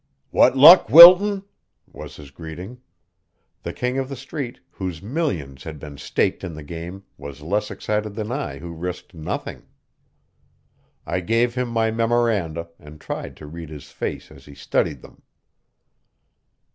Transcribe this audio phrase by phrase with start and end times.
[0.31, 1.43] "What luck, Wilton?"
[1.85, 2.81] was his greeting.
[3.61, 7.69] The King of the Street, whose millions had been staked in the game, was less
[7.69, 9.61] excited than I who risked nothing.
[11.05, 15.21] I gave him my memoranda, and tried to read his face as he studied them.